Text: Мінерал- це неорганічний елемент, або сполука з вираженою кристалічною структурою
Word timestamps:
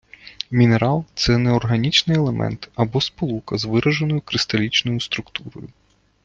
Мінерал- 0.51 1.05
це 1.15 1.37
неорганічний 1.37 2.17
елемент, 2.17 2.69
або 2.75 3.01
сполука 3.01 3.57
з 3.57 3.65
вираженою 3.65 4.21
кристалічною 4.21 4.99
структурою 5.01 5.67